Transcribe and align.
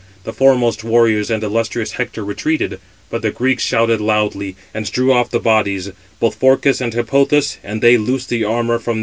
The 0.23 0.33
foremost 0.33 0.83
warriors 0.83 1.29
and 1.29 1.43
illustrious 1.43 1.91
Hector 1.91 2.25
retreated; 2.25 2.79
but 3.11 3.21
the 3.21 3.29
Greeks 3.29 3.61
shouted 3.63 4.01
loudly, 4.01 4.55
and 4.73 4.91
drew 4.91 5.13
off 5.13 5.29
the 5.29 5.39
bodies, 5.39 5.91
both 6.19 6.39
Phorcys 6.39 6.81
and 6.81 6.91
Hippothous, 6.91 7.57
and 7.63 7.83
they 7.83 7.97
loosed 7.99 8.29
the 8.29 8.43
armour 8.43 8.79
from 8.79 8.79
their 8.79 8.79
shoulders. 8.93 8.99